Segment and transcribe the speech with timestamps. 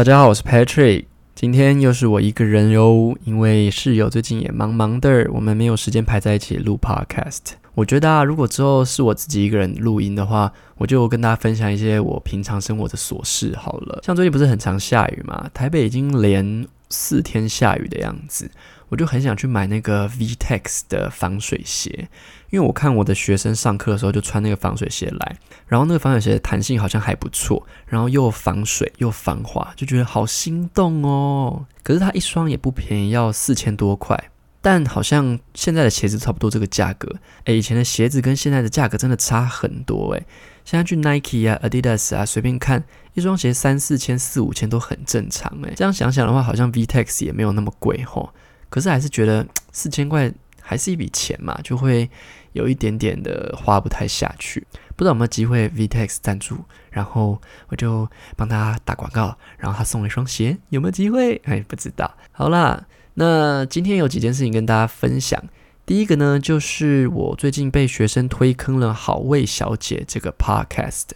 [0.00, 7.40] 大家好，我是 Patrick，今天又是我一个人哟，因为室友最近也忙忙的，我们没有时间排在一起录 Podcast。
[7.74, 14.00] 我觉得啊，如果之后是我自己一个人录音的话，我就跟大家分享一些我平常生活的琐事好了。
[14.02, 18.50] 像最近不是很常下雨嘛，台北已经连四天下雨的样子，
[18.90, 22.08] 我就很想去买那个 VTEX 的防水鞋，
[22.50, 25.36] 因为我看我的学生上课的时候就穿那个防水鞋来，
[25.66, 31.64] 然后那个防水鞋的弹性好像还不错，然后又防水又防滑，就觉得好心动哦。
[31.82, 34.30] 可是它一双也不便宜，要四千多块。
[34.62, 37.10] 但好像现在的鞋子差不多这个价格，
[37.44, 40.26] 诶，以前的鞋子跟现在的价格真的差很多诶，
[40.66, 42.84] 现在去 Nike 啊、Adidas 啊，随便看
[43.14, 45.72] 一双鞋三四千、四五千都很正常诶。
[45.74, 48.34] 这样想想的话，好像 VTEX 也没有那么贵吼。
[48.70, 52.08] 可是还是觉得 四千块还是一笔钱嘛，就会
[52.54, 54.66] 有一点点的花不太下去。
[54.96, 56.56] 不知道有没有机会 VTEX 赞助，
[56.90, 61.40] 然后我就帮他打广告，然后他送了一双鞋，有没有机会？
[61.44, 62.16] 哎，不知道。
[62.32, 62.86] 好啦。
[63.14, 65.42] 那今天有几件事情跟大家分享。
[65.84, 71.08] 第一个呢，就是我最近被学生推坑了《好味小姐》这个 podcast。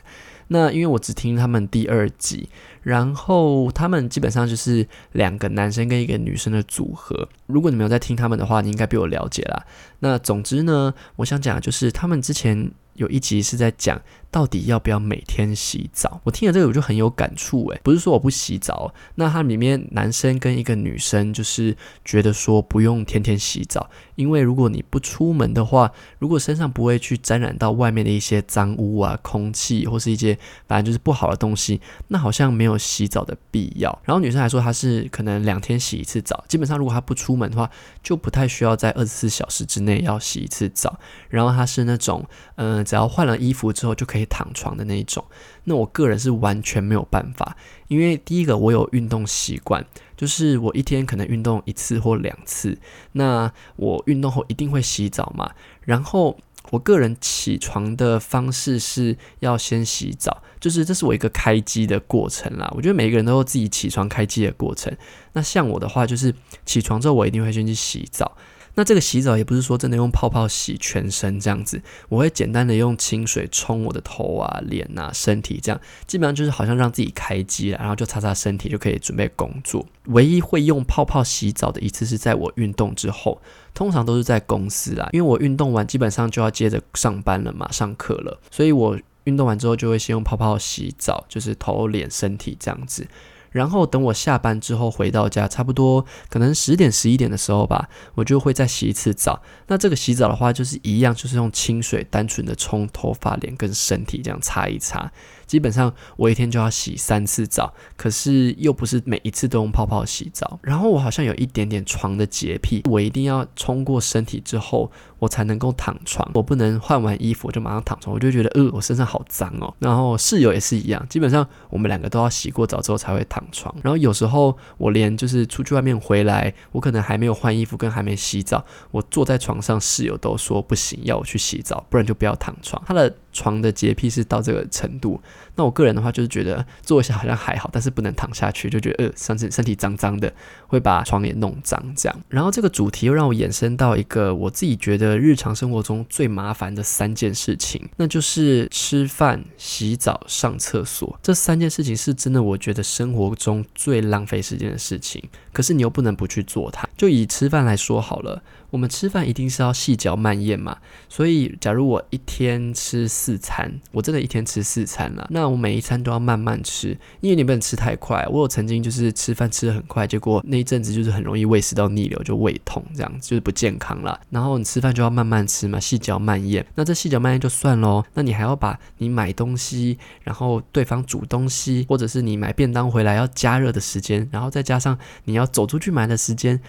[0.48, 2.48] 那因为我只听他们第二集，
[2.82, 7.28] 然后他们基本上就是两个男生跟一个女生的组合。
[7.46, 9.64] 如果你没有在听他们的话，你应该比我了解啦。
[10.00, 12.70] 那总之呢，我想讲就是他们之前。
[12.94, 14.00] 有一集是在讲
[14.30, 33.98] 到底要不要每天洗澡，我听了这个我就很有感触诶，不是说我不洗澡，那它里面男生跟一个女生就是觉得说不用天天洗澡，因为如果你不出门的话，如果身上不会去沾染到外面的一些脏污啊、空气或是一些反正就是不好的东西，那好像没有洗澡的必要。
[34.04, 37.68] 然后女生还说她是可能两天洗一次澡，基本上如果她不出门的话，
[38.02, 40.98] 就不太需要在二十四小时之内要洗一次澡。
[41.28, 42.84] 然后她是那种嗯。
[42.84, 45.24] 只要换了衣服之后就可以躺床的那一种，
[45.64, 47.56] 那我个人是完全没有办法，
[47.88, 49.84] 因为第一个我有运动习惯，
[50.16, 52.78] 就是我一天可能运动一次或两次，
[53.12, 55.52] 那我运动后一定会洗澡嘛，
[55.82, 56.38] 然后
[56.70, 62.70] 我个人起床的方式是要先洗澡，就是这是我一个开机的过程啦。
[62.76, 64.94] 我觉得每个人都有自己起床开机的过程，
[65.32, 66.34] 那像我的话就是
[66.64, 68.36] 起床之后我一定会先去洗澡。
[68.76, 79.86] 那这个洗澡也不是说真的用泡泡洗全身这样子，我会简单的用清水冲我的头啊、脸啊、身体，这样基本上就是好像让自己开机了，然后就擦擦身体就可以准备工作。
[80.06, 83.40] 唯一会用泡泡洗澡的一次是在我运动之后，
[83.72, 93.06] 通常都是在公司啦，因为我运动完基本上就要接着上班了嘛，上课了，所以我运动完之后就会先用泡泡洗澡，就是头、脸、身体这样子。
[93.54, 99.40] 然后等我下班之后回到家，差不多可能十点十一点的时候吧，我就会再洗一次澡。
[99.68, 105.12] 那这个洗澡的话，就是一样，就是用清水单纯的冲头发、脸跟身体这样擦一擦。
[105.46, 110.58] 基本上我一天就要洗三次澡，可是又不是每一次都用泡泡洗澡。
[110.62, 114.90] 然后我好像有一点点床的洁癖，我一定要冲过身体之后。
[115.24, 119.72] 我才能够躺床，我不能换完衣服就马上躺床，我就觉得呃，我身上好脏哦。
[119.78, 123.74] 然后室友也是一样，基本上我们两个都要洗过澡之后才会躺床。
[123.82, 132.82] 然后有时候我连就是出去外面回来，我可能还没有换衣服跟还没洗澡，我坐在床上，室友都说不行，要我去洗澡，不然就不要躺床。
[132.86, 135.20] 他的床的洁癖是到这个程度。
[135.56, 140.32] 那我个人的话就是觉得坐一下好像还好，但是不能躺下去，就觉得呃身身体脏脏的，
[140.66, 142.20] 会把床也弄脏这样。
[142.28, 151.18] 然后这个主题又让我衍生到一个我自己觉得日常生活中最麻烦的三件事情，那就是吃饭、洗澡、上厕所。
[151.22, 155.22] 这三件事情是真的，我觉得生活中最浪费时间的事情。
[155.52, 156.88] 可是你又不能不去做它。
[156.96, 158.42] 就以吃饭来说好了。
[158.74, 160.76] 我们吃饭一定是要细嚼慢咽嘛，
[161.08, 166.88] 所以假如我一天吃四餐，我真的一天吃四餐了，那我每一餐都要慢慢吃，
[167.20, 168.26] 因为你不能吃太快。
[168.28, 174.20] 我有曾经就是吃饭吃的很快，结果那一阵子就是很容易胃食道逆流，就胃痛这样，就是不健康了。
[174.28, 176.66] 然后你吃饭就要慢慢吃嘛，细嚼慢咽。
[176.74, 186.60] 那这细嚼慢咽就算喽，那你还要把你买东西，然后对方煮东西，或者是你买便当回来要加热的时间，然后再加上你要走出去买的时间。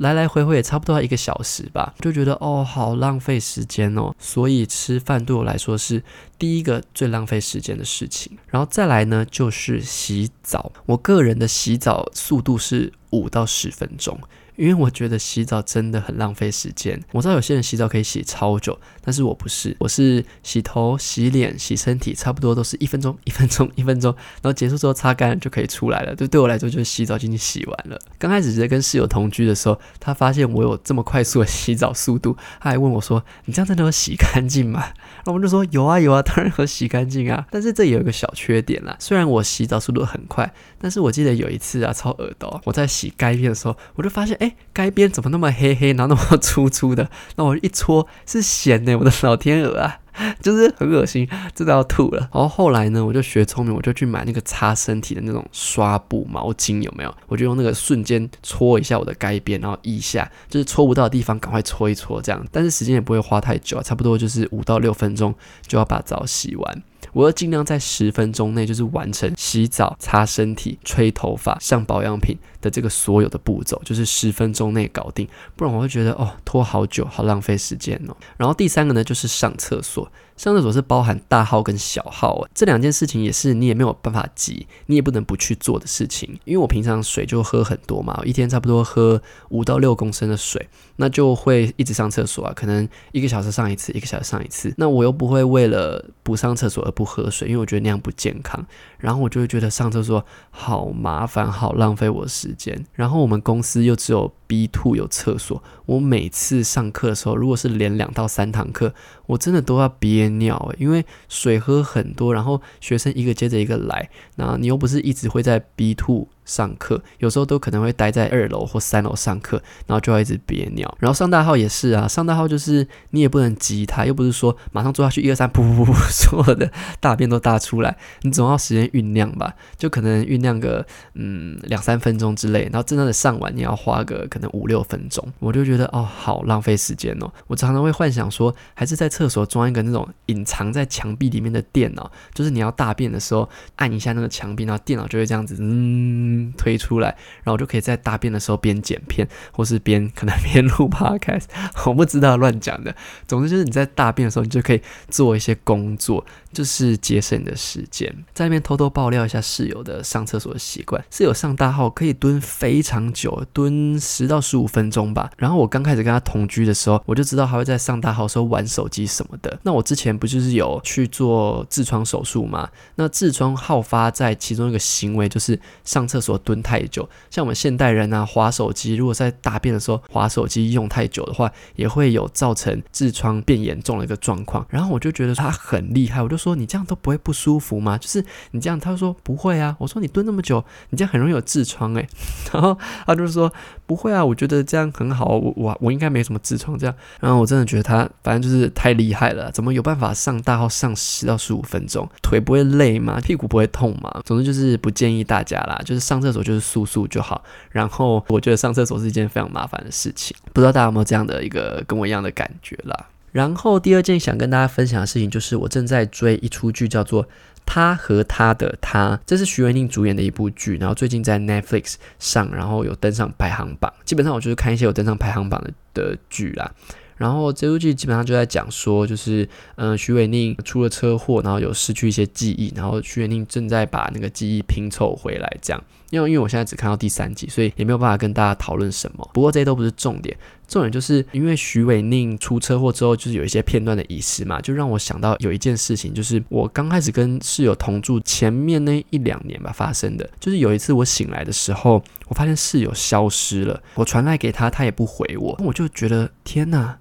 [0.00, 4.14] 来来回回也差不多要一个小时吧，就觉得哦，好浪费时间哦。
[4.18, 6.02] 所以吃饭对我来说是
[6.38, 8.32] 第一个最浪费时间的事情。
[8.48, 10.72] 然后再来呢，就是洗澡。
[10.86, 14.18] 我个人的洗澡速度是五到十分钟。
[14.60, 17.02] 因为我觉得洗澡真的很浪费时间。
[17.12, 26.14] 我知道有些人洗澡可以洗超久，但是我不是，我是洗头、洗脸、洗身体，差不多都是一分钟、 一分钟、 一分钟，然后结束之后擦干就可以出来了。
[26.14, 27.98] 就对我来说，就是洗澡就已经洗完了。
[28.18, 34.80] 刚开始直接跟室友同居的时候，他发现我有这么快速的洗澡速度，他还问我说：“你这样真的有洗干净吗？”
[35.24, 47.10] 然后我们就说：“有啊，有啊，当然有洗干净啊。”但是这也有一个小缺点啦，虽然我洗澡速度很快，但是我记得有一次啊，超耳朵，我在洗该片的时候，我就发现，哎，该边怎么那么黑黑，然后那么粗粗的？
[47.36, 49.98] 那我一搓是咸的，我的老天鹅啊！
[50.42, 52.18] 就是很恶心，真的要吐了。
[52.18, 57.14] 然后后来呢，我就学聪明，我就去买那个擦身体的那种刷布毛巾，有没有？
[57.28, 62.44] 我就用那个瞬间搓一下我的该边，然后一下就是搓不到的地方，赶快搓一搓这样。
[62.50, 65.34] 但是时间也不会花太久，差不多就是五到六分钟
[65.66, 66.82] 就要把澡洗完。
[67.12, 78.16] 我要尽量在十分钟内就是完成洗澡、擦身体、吹头发、上保养品的这个所有的步骤，就是十分钟内搞定，不然我会觉得哦拖好久，好浪费时间哦。
[78.36, 80.10] 然后第三个呢，就是上厕所。
[80.40, 86.30] 上厕所是包含大号跟小号，这两件事情也是你也没有办法急，你也不能不去做的事情。
[86.46, 89.20] 因为我平常水就喝很多嘛，一天差不多喝
[89.50, 90.66] 五到六公升的水，
[90.96, 94.72] 那就会一直上厕所啊，可能一个小时上一次，一个小时上一次。
[94.78, 98.64] 那我又不会为了不上厕所而不喝水，因为我觉得那样不健康。
[98.96, 102.86] 然后我就会觉得上厕所好麻烦，好浪费我时间。
[102.94, 108.94] 然后我们公司又只有 B two 有厕所，我每次上课的时候，如果是连两到三堂课，
[109.30, 110.28] 我真的都要憋。
[110.40, 116.28] 尿因为水喝很多，然后学生一个接着一个来，然后你又不是一直会在逼吐。
[116.50, 120.92] 上课有时候都可能会待在二楼或三楼上课，然后就要一直憋尿。
[120.98, 126.68] 然后上大号也是啊，上大号就是你也不能急它，又不是说马上坐下去一二三，噗噗噗，所有的
[126.98, 129.54] 大便都大出来，你总要时间酝酿吧？
[129.78, 137.30] 就可能酝酿个嗯两三分钟之类，然后真正的上完你要花个可能五六分钟，我就觉得哦好浪费时间哦。
[137.46, 146.39] 我常常会幻想说，还是在厕所装一个那种隐藏在墙壁里面的电脑，就是你要大便的时候按一下那个墙壁，然后电脑就会这样子嗯。
[146.56, 147.08] 推出来，
[147.42, 151.44] 然后我就可以在大便的时候边剪片，或是边可能边 录 podcast，
[151.86, 152.94] 我不知道乱讲的。
[153.26, 158.08] 总之就是你在大便的时候，你就可以做一些工作，就是节省你的时间。
[158.32, 165.30] 在那边偷偷爆料一下室友的上厕所的习惯，室友上大号可以蹲非常久，蹲十到十五分钟吧。
[165.36, 169.58] 然后我刚开始跟他同居的时候，我就知道他会在上大号时候玩手机什么的。
[169.62, 172.70] 那我之前不就是有去做痔疮手术吗？
[172.94, 176.29] 那痔疮好发在其中一个行为就是上厕所。
[176.38, 184.66] 蹲太久，像我们现代人啊，滑手机，如果在大便的时候滑手机用太久的话，也会有造成痔疮变严重的一个状况。
[184.68, 187.98] 然后我就觉得他很厉害，我就说你这样都不会不舒服吗？
[187.98, 189.76] 就是你这样，他说不会啊。
[189.78, 192.08] 我说你蹲那么久，你这样很容易有痔疮诶。
[192.52, 193.52] 然后他就说
[193.90, 196.94] 不会啊，我觉得这样很好，我我我应该没什么痔疮这样。
[197.18, 203.18] 然后我真的觉得他反正就是太厉害了，怎么有办法上大号上十到十五分钟，腿不会累吗？
[203.20, 204.22] 屁股不会痛吗？
[204.24, 206.20] 总之就是不建议大家啦，就是上。
[206.20, 213.06] 厕所就是速速就好，然后我觉得上厕所是一件非常麻烦的事情，不知道大家有没有这样的一个跟我一样的感觉啦。
[213.32, 217.24] 然后第二件想跟大家分享的事情，就是我正在追一出剧，叫做
[217.72, 223.92] 《他和他的他》，这是徐文宁主演的一部剧，然后最近在 Netflix 上，然后有登上排行榜。
[224.04, 226.68] 基本上我就是看一些有登上排行榜的的剧啦。
[227.16, 235.80] 然后这部剧基本上就在讲说，就是嗯，徐伟宁出了车祸，然后有失去一些记忆，然后徐伟宁正在把那个记忆拼凑回来，这样。
[236.08, 239.30] 因为因为我现在只看到第三集，所以也没有办法跟大家讨论什么。
[239.32, 240.36] 不过这些都不是重点，
[240.70, 256.96] 重点就是因为徐伟宁出车祸之后，就是有一些片段的遗失嘛，就让我想到有一件事情，就是我刚开始跟室友同住前面那一两年吧发生的，就是有一次我醒来的时候，我发现室友消失了，我传来给他，他也不回我，我就觉得天哪，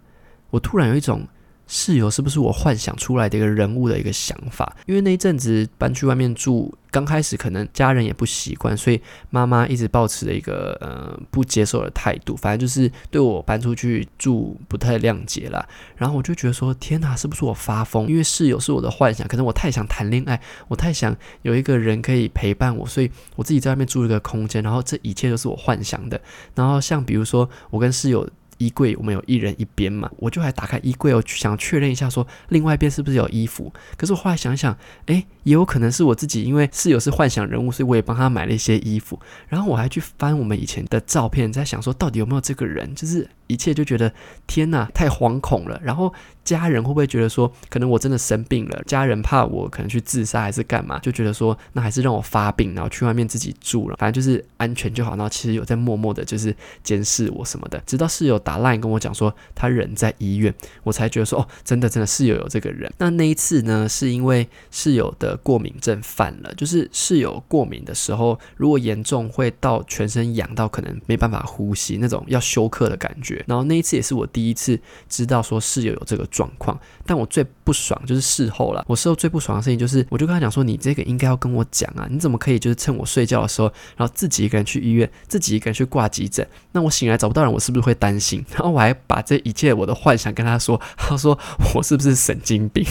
[0.50, 1.28] 我突然有一种。
[1.72, 4.76] 室友是不是我幻想出来的一个人物的一个想法？
[4.88, 9.00] 因为那一阵子搬去外面住，刚开始可能家人也不习惯，所以
[9.30, 15.64] 妈妈一直保持了一个呃不接受的态度，反正就是对我搬出去住不太谅解啦。
[15.96, 18.08] 然后我就觉得说，天哪，是不是我发疯？
[18.08, 26.20] 因为室友是我的幻想，可能我太想谈恋爱，我太想有一个人可以陪伴我，所以我自己在外面租一个空间，然后这一切都是我幻想的。
[26.56, 28.28] 然后像比如说，我跟室友。
[28.60, 33.74] 衣柜我们有一人一边嘛，我就还打开衣柜哦，想确认一下说另外一边是不是有衣服。
[33.98, 39.20] 可是我后来想想，诶，也有可能是我自己，因为室友是幻想人物，所以我也帮他买了一些衣服。
[39.48, 44.14] 然后我还去翻我们以前的照片，在想说到底有没有这个人，就是一切就觉得
[44.48, 45.82] 天哪，太惶恐了。
[45.84, 46.14] 然后
[46.46, 55.12] 家人会不会觉得说，可能我真的生病了，家人怕我可能去自杀还是干嘛，就觉得说，那还是让我发病，然后去外面自己住了，反正就是安全就好。
[55.12, 57.82] 然后其实有在默默的，就是监视我什么的。
[57.86, 60.54] 直到室友打来跟我讲说他人在医院，
[60.84, 62.92] 我才觉得说，哦，真的真的室友有这个人。
[63.00, 73.39] 那那一次呢，是因为室友的过敏症犯了，就是室友过敏的时候，如果严重会到全身痒到可能没办法呼吸那种要休克的感觉。
[73.46, 78.84] 然后那一次也是我第一次知道说室友有这个状况，但我最不爽就是事后了。
[78.88, 86.48] 我事后最不爽的事情就是，我就跟他讲说，你这个应该要跟我讲啊，你怎么可以就是趁我睡觉的时候，然后自己一个人去医院，自己一个人去挂急诊？
[86.72, 88.44] 那我醒来找不到人，我是不是会担心？
[88.54, 91.38] 然后我还把这一切我的幻想跟他说，他说
[91.76, 92.86] 我是不是神经病？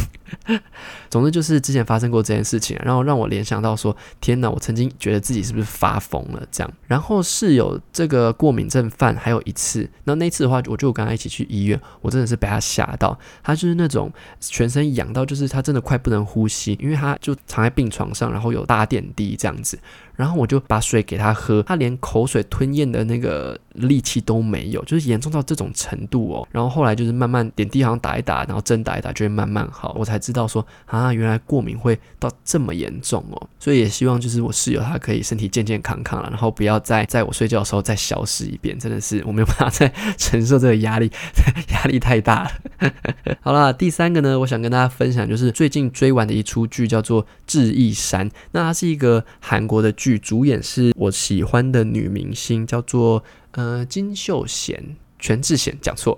[1.10, 6.72] 总之就是之前发生过这件事情，然后让我联想到说，天哪，我曾经觉得自己是不是发疯了这样。
[6.86, 19.78] 然后室友这个过敏症犯还有一次，那那次的话，我就跟他一起去医院，我真的是被他吓到，他就是那种全身痒到，就是他真的快不能呼吸，因为他就躺在病床上，然后有打点滴这样子。
[20.14, 26.48] 然后我就把水给他喝，他连口水吞咽的那个力气都没有，就是严重到这种程度哦。
[26.50, 30.66] 然后后来就是慢慢点滴好像打一打，然后针打一打就会慢慢好，我才知道说
[30.98, 33.48] 啊，原来过敏会到这么严重哦。
[33.58, 41.10] 所以也希望就是我室友他可以身体健健康康了，然后不要再在我睡觉的时候再消失一遍，真的是我没有办法再 承受这个压力，
[41.74, 42.50] 压力太大了。
[43.42, 49.88] 好了，第三个呢，我想跟大家分享就是最近追完的一出剧叫做《智异山》，那它是一个韩国的。
[49.98, 54.96] 剧主演是我喜欢的女明星，叫做呃金秀贤。
[55.18, 56.16] 全智贤讲错，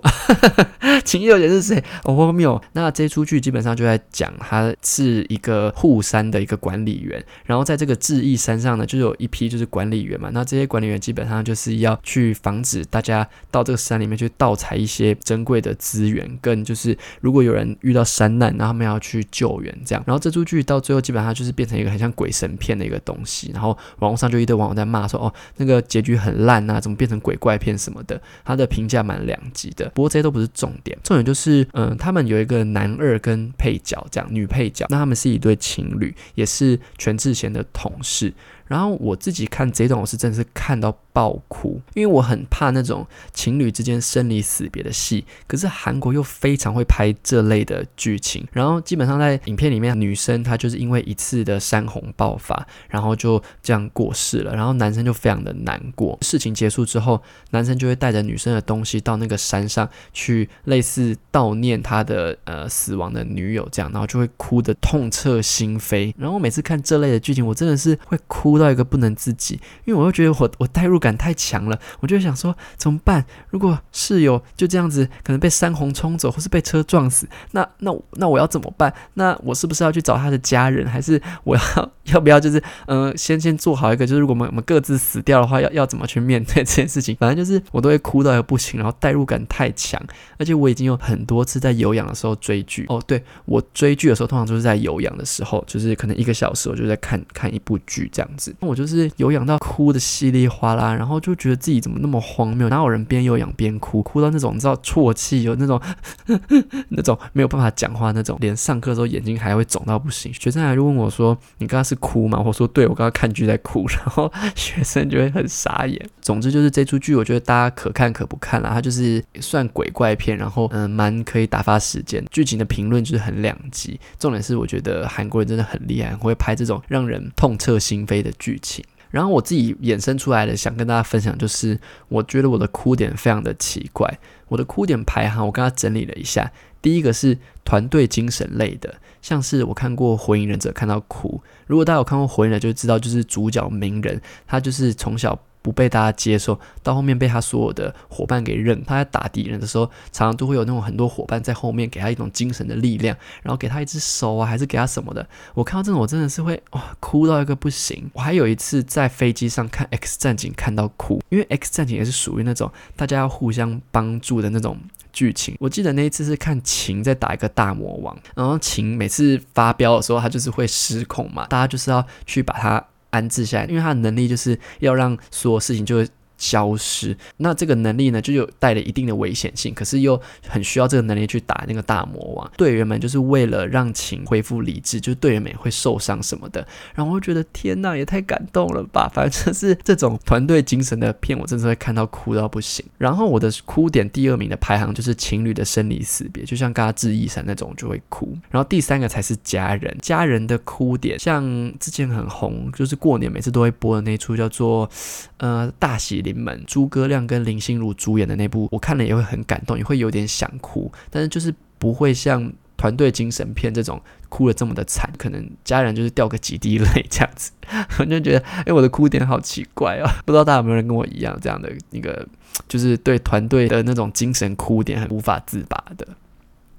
[1.03, 1.83] 秦秀贤是谁？
[2.03, 2.61] 哦，没有。
[2.73, 10.29] 那这出剧基本上就在讲，他是一个护山的一个管理员，然后在这个智异山上呢，就有一批就是管理员嘛。
[10.31, 20.03] 那这些管理员基本上就是要去防止大家到这个山里面去盗采一些珍贵的资源，跟就是如果有人遇到山难，然后他们要去救援这样。
[20.05, 28.21] 然后这出剧到最后基本上就是变成一个很像鬼神片的一个东西，然后网络上就一堆网友在骂说，哦，那个结局很烂啊，怎么变成鬼怪片什么的？
[28.45, 38.33] 他的评价蛮两极的，不过这些都不是重点，重点就是，嗯，他们有一个男二跟配角，这样女配角，那他们是一对情侣，也是全智贤的同事。
[38.71, 45.25] 然后我自己看这段，我是真的是看到爆哭，因为我很怕那种情侣之间生离死别的戏。
[45.45, 56.17] 可是韩国又非常会拍这类的剧情，然后基本上在影片里面，女生她就是因为一次的山洪爆发，然后就这样过世了，然后男生就非常的难过。
[56.21, 66.13] 事情结束之后，男生就会带着女生的东西到那个山上去，类似悼念他的呃死亡的女友这样，然后就会哭得痛彻心扉。
[66.17, 68.60] 然后我每次看这类的剧情，我真的是会哭。
[68.61, 73.25] 到一个不能自己，因为我又觉得我我代入感太强了，我就想说怎么办？
[73.49, 78.93] 如果室友就这样子可能被山洪冲走，或是被车撞死，那那那我要怎么办？
[79.15, 81.61] 那我是不是要去找他的家人，还是我要
[82.13, 87.15] 要不要就是嗯先先做好一个，就是如果我们我们各自死掉的话，要要怎么去面对 这件事情？
[87.17, 90.01] 反正就是我都会哭到一个不行，然后代入感太强，
[90.37, 98.40] 而且我已经有很多次在有氧的时候追剧哦，对我追剧的时候通常都是在有氧的时候，就是可能一个小时我就在看看一部剧这样子。
[98.59, 102.69] 我就是有氧到哭的稀里哗啦，然后就觉得自己怎么那么荒谬？
[102.69, 105.79] 哪有人边有氧边哭，哭到那种你知道啜泣，有那种
[106.89, 110.33] 那种没有办法讲话那种，连上课的时候眼睛还会肿到不行。
[110.33, 115.99] 学生还就问我说：“你刚刚是哭吗？”我说：“对，我刚刚看剧在哭。”然后 学生就会很傻眼。
[116.21, 118.71] 总之就是这出剧，我觉得大家可看可不看啦。
[118.73, 122.23] 它就是算鬼怪片，然后嗯，蛮可以打发时间。
[122.31, 123.99] 剧情的评论就是很两极。
[124.17, 128.30] 重点是我觉得韩国人真的很厉害，会拍这种让人痛彻心扉的。
[128.37, 134.19] 剧情，然后我自己衍生出来的，想跟大家分享，就是我觉得我的哭点非常的奇怪。
[134.47, 141.41] 我的哭点排行，我刚刚整理了一下，第一个是团队精神类的，像是我看过《火影忍者》看到哭。
[141.67, 145.39] 如果大家有看过《火影忍者》，就知道就是主角鸣人，他就是从小。
[145.61, 148.83] 不被大家接受，到后面被他所有的伙伴给认。
[148.83, 155.27] 他在打敌人的时候，常常都会有那种很多伙伴在后面给他一种精神的力量，然后给他一只手啊，还是给他什么的。
[155.53, 158.09] 我看到这种，我真的是会哇哭到一个不行。
[158.13, 164.77] 我还有一次在飞机上看《X 战警》，看到哭，因为《X 战警》也是属于那种大家要互相帮助的那种
[165.13, 165.55] 剧情。
[165.59, 172.83] 我记得那一次是看秦在打一个大魔王，然后秦每次发飙的时候，他就是会失控嘛，大家就是要去把他。
[173.11, 176.05] 安置下来，因为他的能力就是要让所有事情就
[176.41, 177.15] 消失。
[177.37, 182.51] 那这个能力呢，就有带了一定的危险性，可是又很需要这个能力去打那个大魔王。
[182.57, 186.67] 队员们就是为了让琴恢复理智，就是队员们也会受伤什么的。
[186.95, 189.07] 然后我觉得天呐，也太感动了吧！
[189.13, 192.83] 反正是这种团队精神的片，我真的会看到哭到不行。
[192.97, 198.35] 然后我的哭点第二名的排行就是情侣的生离死别，就像《嘎智异闪》那种就会哭。
[198.49, 201.43] 然后第三个才是家人，家人的哭点，像
[201.79, 204.89] 之前很红，就是过年每次都会播的那出叫做
[205.37, 212.51] 呃《大喜临门》，诸葛亮跟林心如主演的那部，我看了也会很感动，也会有点想哭，但是就是不会像。
[212.77, 217.51] 团队精神片这种哭的这么的惨，可能家人就是掉个几滴泪这样子，
[217.99, 222.27] 我就觉得，哎，我的哭点好奇怪哦，不知道大家有没有人跟我一样这样的一个，
[222.67, 226.07] 就是对团队的那种精神哭点很无法自拔的。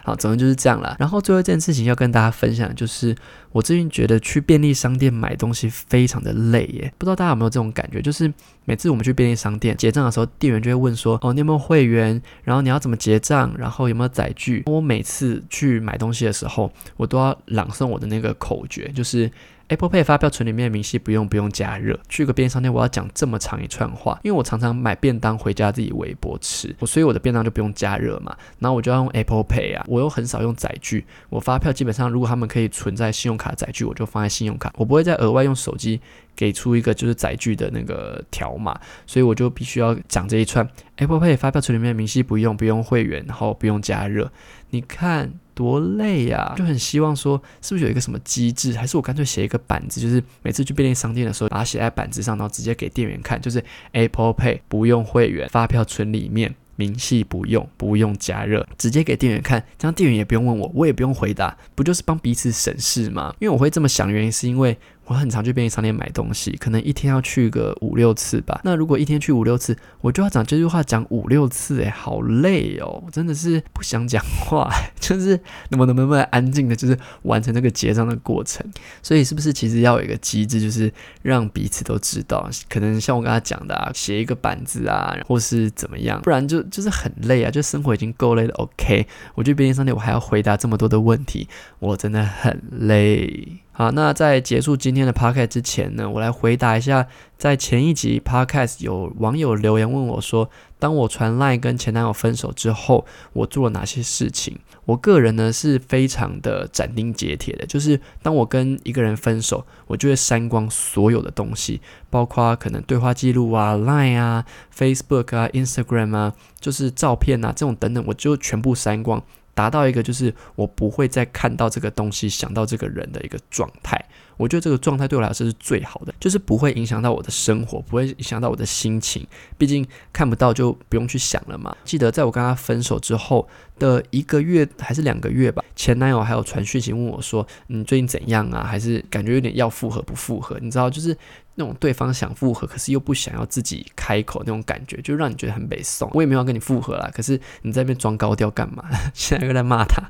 [0.04, 0.96] 好，总之就是这样了。
[0.98, 3.14] 然后最后一件事情要跟大家分享，就是
[3.52, 6.92] 我最近觉得去便利商店买东西非常的累耶。
[6.98, 8.02] 不知道大家有没有这种感觉？
[8.02, 8.32] 就是
[8.64, 12.20] 每次我们去便利商店结账的时候，店员就会问说：“哦，你有没有会员？
[12.42, 13.54] 然后你要怎么结账？
[13.56, 19.30] 然后有没有载具？”我每次去买东西的时候，我都要朗诵我的那个口诀，就是。
[19.72, 21.98] Apple Pay 发票存里面的明细不用不用加热。
[22.06, 28.36] 去个便利商店，我要讲这么长一串话，因为我常常买便当回家自己微波吃，我所以我的便当就不用加热嘛。
[28.58, 35.98] 然后我就要用 Apple Pay 啊，我又很少用载具，我发票基本上如果他们可以存在信用卡载具，我就放在信用卡，我不会再额外用手机
[36.36, 40.68] 给出一个就是载具的那个条码，所以我就必须要讲这一串。
[40.96, 44.30] Apple Pay 发票存里面的明细不用不用会员，然后不用加热。
[44.72, 45.32] 你看。
[45.54, 46.54] 多累呀！
[46.56, 53.62] 就很希望说，是不是有一个什么机制，还是我干脆写一个板子，就是每次去便利商店的时候，把它写在板子上，然后直接给店员看，就是
[53.92, 63.34] Apple Pay 不用会员，发票存里面，明细不用，不用加热，直接给店员看，这样店员也不用问我，我也不用回答，不就是帮彼此省事吗？
[63.38, 64.78] 因为我会这么想，原因是因为。
[65.06, 68.60] 我很常去便利商店买东西，可能一天要去个五六次吧。
[68.64, 75.38] 那如果一天去五六次，我就要讲这句话讲五六次，哎，好累哦，真的是不想讲话， 就是
[75.70, 78.64] 能不能不能安静的，就是完成这个结账的过程。
[79.02, 80.92] 所以是不是其实要有一个机制，就是
[81.22, 88.54] 让彼此都知道，可能像我刚才讲的，啊，写一个板子啊，或是怎么样，不然就就是很累啊，就生活已经够累了。
[88.54, 91.48] OK，我去便利商店，我还要回答这么多的问题，
[91.80, 93.61] 我真的很累。
[93.74, 104.58] 好，那在结束今天的 podcast 之前呢，我来回答一下，在前一集 podcast 有网友留言问我说，当我传 line 跟前男友分手之后，我做了哪些事情？
[104.84, 114.44] 我个人呢是非常的斩钉截铁的，就是当我跟一个人分手，我就会删光所有的东西，包括可能对话记录啊、line 啊、
[114.76, 119.24] Facebook 啊、Instagram 啊，就是照片啊这种等等，我就全部删光。
[119.54, 124.02] 达到一个就是我不会再看到这个东西，想到这个人的一个状态。
[124.38, 129.24] 我觉得这个状态对我来说是最好的，就是不会影响到我的生活，不会影响到我的心情。
[129.56, 131.76] 毕竟看不到就不用去想了嘛。
[131.84, 133.46] 记得在我跟他分手之后
[133.78, 138.64] 的一个月还是两个月吧，前男友还有传讯息问我说：“你最近怎样啊？
[138.64, 141.16] 还是感觉有点要复合不复合？”你知道，就是
[141.54, 146.10] 那种对方想复合，可是又不想要自己开口那种感觉，就让你觉得很悲送。
[146.14, 148.84] 我也没有跟你复合啦，可是你在那边装高调干嘛？
[149.14, 150.02] 现在又在骂他。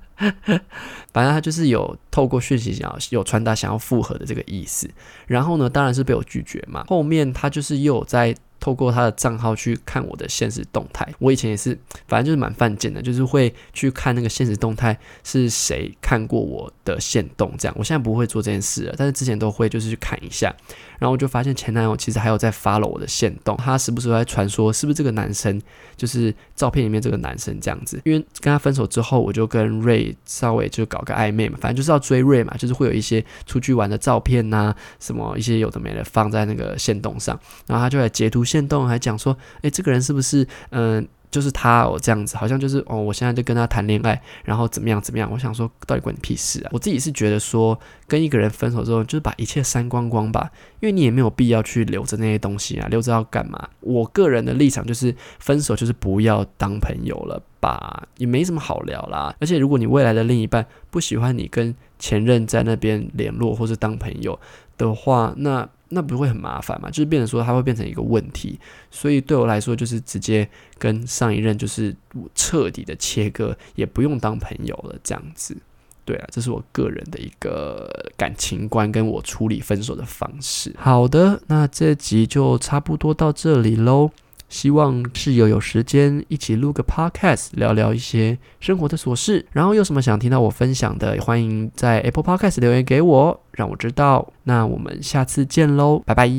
[1.12, 4.88] 反正他就是有透过讯息想要有传达想要复合的这个意思，
[5.26, 6.84] 然后呢，当然是被我拒绝嘛。
[6.88, 8.34] 后面他就是又有在。
[8.62, 17.74] 透过他的账号去看我的现实动态，我以前也是，反正就是蛮犯贱的，就是会去看那个现实动态是谁看过我的现动这样。
[17.76, 20.54] 我现在不会做这件事了，但是之前都会，就是去看一下。
[21.00, 25.60] 然后我就发现前男友其实还有在发了我的现动，他时不时在传说是不是这个男生，
[25.96, 28.00] 就是照片里面这个男生这样子。
[28.04, 38.44] 因为跟他分手之后，我就跟瑞稍微就搞个暧昧嘛，反正就是要追瑞嘛，就是会有一些出去玩的照片呐，什么一些有的没的放在那个现动上，然后他就来截图。
[38.52, 45.30] 线动还讲说，哎，这个人是不是嗯，就是他哦，这样子，好像就是哦，我现在就跟他谈恋爱，然后怎么样怎么样？
[45.32, 46.68] 我想说，到底关你屁事啊！
[46.72, 53.70] 我自己是觉得说，跟一个人分手之后，就是把一切删光光吧，因为你也没有必要去留着那些东西啊，留着要干嘛？
[53.80, 59.34] 我个人的立场就是，分手就是不要当朋友了吧，也没什么好聊啦。
[59.40, 64.38] 而且如果你未来的另一半不喜欢你跟前任在那边联络或是当朋友
[64.76, 65.66] 的话，那。
[65.92, 66.88] 那不会很麻烦嘛？
[66.90, 68.58] 就是变成说，它会变成一个问题，
[68.90, 71.94] 所以对我来说，就是直接跟上一任就是
[72.34, 75.56] 彻底的切割，也不用当朋友了，这样子。
[76.04, 80.74] 对啊，这是我个人的一个感情观，跟我处理分手的方式。
[80.76, 84.10] 好的，那这集就差不多到这里喽。
[84.52, 89.46] 希望室友有时间一起录个 podcast，聊聊一些生活的琐事。
[89.52, 94.30] 然后有什么想听到我分享的，欢迎在 Apple Podcast 留言给我，让我知道。
[94.44, 96.30] 那我们下次见喽，拜拜。